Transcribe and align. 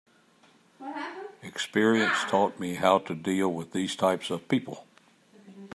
Experience 1.43 2.23
taught 2.23 2.59
me 2.59 2.73
how 2.73 2.97
to 2.97 3.13
deal 3.13 3.53
with 3.53 3.71
these 3.71 3.95
types 3.95 4.31
of 4.31 4.47
people. 4.47 4.87